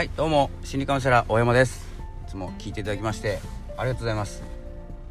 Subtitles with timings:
[0.00, 1.86] はいどうも心理カウンセラー大山です。
[2.26, 3.38] いつも聞いていただきまして
[3.76, 4.42] ありがとうございます、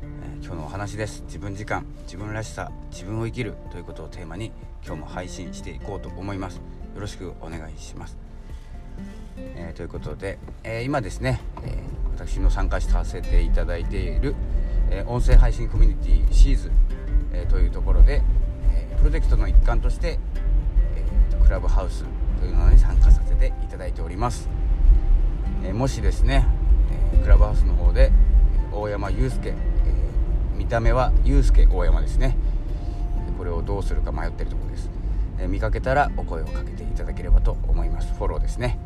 [0.02, 1.22] えー、今日のお話です。
[1.28, 4.52] 自分時間自分らしさ自分を生きるということをテーマに
[4.84, 6.56] 今日も配信していこうと思います。
[6.56, 6.62] よ
[7.02, 8.18] ろしくお願いします、
[9.38, 11.78] えー、ということで、えー、今ですね、え
[12.16, 14.34] 私の参加させていただいている、
[14.90, 16.72] え音声配信コミュニティシーズ、
[17.32, 18.24] えというところで、
[18.74, 20.18] えプロジェクトの一環として、
[20.96, 21.04] え
[21.44, 22.06] クラブハウス
[22.40, 24.50] というのに参加させていただいております。
[25.64, 26.46] えもしですね、
[27.14, 28.12] えクラブハウスの方で
[28.72, 29.54] 大山祐介、え
[30.58, 32.38] 見た目は祐介大山ですね。
[33.38, 34.90] これをどうするか迷ってるところです、
[35.40, 38.14] え見かけたらお声をかけていただければと思います。
[38.14, 38.80] フォローですね。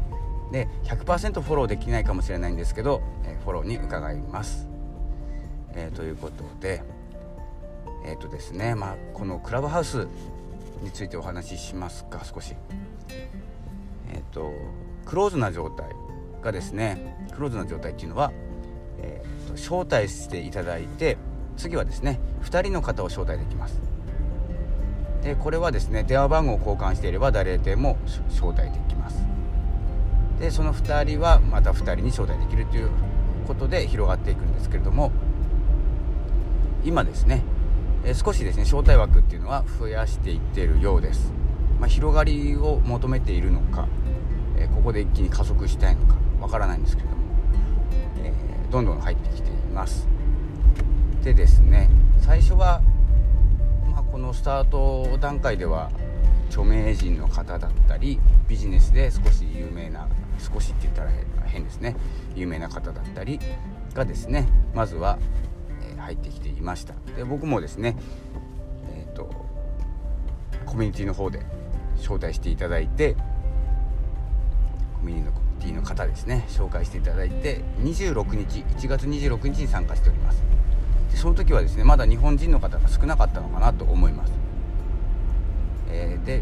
[0.51, 4.67] で100%フォローできないかもしれないんですけど、えフォローに伺います、
[5.73, 6.83] えー、ということで
[8.05, 10.07] えっ、ー、とですねまあこのクラブハウス
[10.83, 12.55] についてお話ししますか少し。
[13.09, 14.51] えっ、ー、と
[15.05, 15.87] クローズな状態。
[16.43, 18.31] がですねクローズな状態っていうのは、
[18.99, 21.17] えーと、招待していただいて
[21.57, 23.79] 次はですね2人の方を招待できます。
[25.23, 27.97] でこれはですね電話番号を交換していれば誰でも
[28.29, 29.17] 招待できます。
[30.39, 32.89] でその2人はまた2人に招待できるという
[33.47, 35.11] ことで広がっていくんですけれども
[36.83, 37.41] 今ですね、
[38.03, 41.31] え少しですね招待枠っていうのは増やしていっているようです、
[41.79, 43.87] まあ、広がりを求めているのか、
[44.63, 47.23] えここで一気に加速したいのかわからないんですけれども、
[48.23, 50.07] えー、どんどん入ってきています。
[51.23, 51.89] でですね
[52.21, 52.81] 最初は、
[53.89, 55.91] まあ、このスタート段階では
[56.49, 61.11] 著名人の方だったりビジネスで少し有名な少しって言ったら
[61.45, 61.95] 変ですね
[62.35, 63.39] 有名な方だったり
[63.93, 65.17] がですねまずは、
[65.95, 66.93] え、入ってきていました。
[67.15, 67.95] で僕もですね
[68.93, 69.29] えっ、ー、と
[70.65, 71.39] コミュニティの方で
[71.97, 73.15] 招待していただいて
[75.03, 75.23] コミュニ
[75.59, 80.41] ティの方ですね紹介していただいて26日1月26日に参加しております。
[81.11, 84.31] でその時はですねまだ日本人の方が少なかったのかなと思います。
[85.89, 86.41] えー、で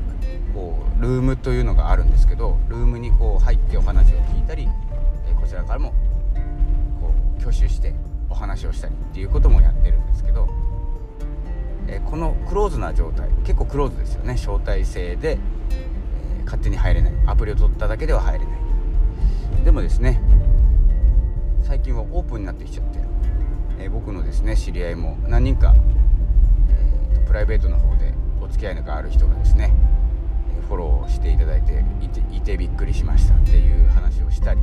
[0.53, 4.69] こうルームというのがあるんですけどルームにこう入ってお話を聞いたり、
[5.27, 5.93] えこちらからも
[7.01, 7.95] こう挙手して
[8.29, 10.47] お話をしたりっていうこともやってるんですけど、
[11.87, 14.33] えこのクローズな状態結構クローズですよね。
[14.33, 15.39] 招待制で、
[16.45, 17.13] 勝手に入れない。
[17.25, 19.65] アプリを取っただけでは入れない。
[19.65, 20.21] でもですね
[21.63, 22.99] 最近はオープンになってきちゃって、
[23.79, 25.73] え僕のですね知り合いも何人か、
[26.69, 29.73] えープライベートの方でお付き合いがある人がですね
[30.67, 34.59] フォローしていただいていていてびっくりしましたっていう話をしたり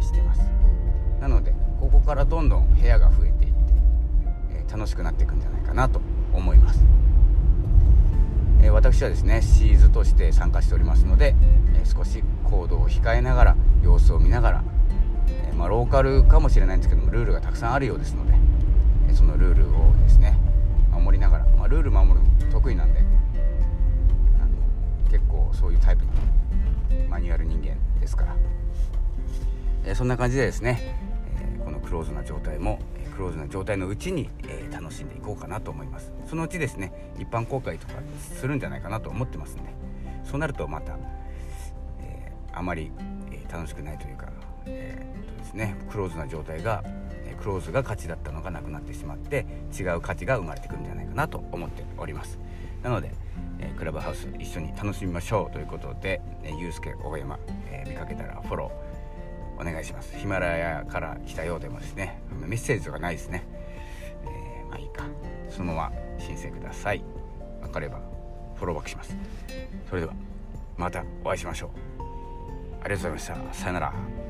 [0.00, 0.42] してます。
[1.20, 6.00] なのでここからどんどん部屋が増えていって、楽しくなっていくんじゃないかなと
[6.32, 6.84] 思います、
[8.66, 11.36] え私はですねシーズとして参加しておりますので、
[11.74, 14.64] え少し行動を控えながら様子を見ながら、
[15.28, 18.34] えまあ、ローカルかもしれないんですけどもルールがたくさんあるようですので、
[19.08, 20.36] えそのルールをですね
[20.92, 23.00] 守りながら、まあ、ルール守るの得意なんで
[25.10, 26.10] 結構そういうタイプの
[27.08, 28.36] マニュアル人間ですから、
[29.84, 30.96] え、そんな感じでですね、
[31.86, 32.80] クローズな状態も
[33.14, 36.12] クローズな状態のうちに、え、楽しんでいこうかなと思います。
[36.28, 39.74] そのうちですね一般公開とかするんじゃないかなと思ってますんで。
[40.24, 40.98] そうなるとまた、
[42.00, 42.90] えあまり、
[43.30, 44.28] え楽しくないというか、
[44.66, 46.82] えーとですね、クローズな状態が
[47.38, 49.46] クローズが価値だったのがなくなってしまって
[49.78, 52.38] 違う価値が生まれてくるんじゃないかなと思っております。
[52.82, 53.12] なので
[53.58, 57.38] えクラブハウス一緒に楽しみましょうということで、えゆうすけ大山、
[57.70, 58.95] えー、見かけたらフォロー
[59.58, 60.16] お願いします。
[60.16, 62.20] ヒマラヤから来たようでもですね。
[62.46, 63.44] メッセージとかないですね、
[64.24, 65.04] えー、まあいいか。
[65.48, 67.02] そのまま申請ください。
[67.60, 68.00] 分かれば
[68.56, 69.16] フォローバックします。
[69.88, 70.14] それでは
[70.76, 71.70] またお会いしましょう。
[72.82, 73.54] ありがとうございました。
[73.54, 74.25] さよなら。